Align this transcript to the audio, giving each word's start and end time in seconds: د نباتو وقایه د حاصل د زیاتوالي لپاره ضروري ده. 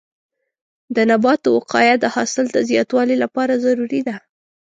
د 0.95 0.97
نباتو 1.09 1.47
وقایه 1.57 1.95
د 1.99 2.05
حاصل 2.15 2.45
د 2.51 2.57
زیاتوالي 2.69 3.15
لپاره 3.23 3.61
ضروري 3.65 4.01
ده. 4.07 4.15